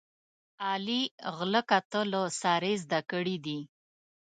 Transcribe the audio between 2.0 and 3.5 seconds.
له سارې زده کړي